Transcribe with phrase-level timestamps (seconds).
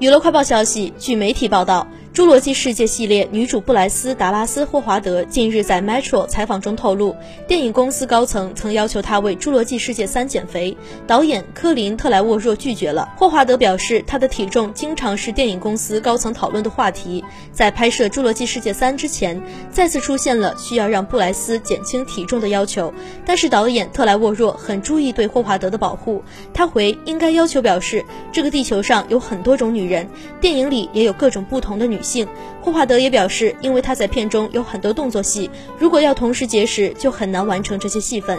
[0.00, 1.86] 娱乐快报消息，据媒体报道。
[2.12, 7.14] 《侏罗纪世界》系列女主布莱斯·达拉斯·霍华德近日在 Metro 采访中透露，
[7.46, 10.76] 电影公司高层曾要求她为《侏罗纪世界三》减肥，
[11.06, 13.08] 导演科林·特莱沃若拒绝了。
[13.16, 17.24] 霍华德表示，她的体重经常是电影公司高层讨论的话题。
[17.52, 19.40] 在拍摄《侏罗纪世界三》之前，
[19.70, 22.92] 再次出现了需要让布莱斯减轻体重的要求，
[23.24, 26.24] 但是导演特莱沃若很注意对霍华德的保护。
[26.52, 30.08] 他回应该要求表示，这个地球上有很多种女人，
[30.40, 31.99] 电影里也有各种不同的女。
[32.02, 32.26] 性
[32.62, 38.38] 霍华德也表示，因为他在片中有很多动作戏，如果要同时结识，就很难完成这些戏份。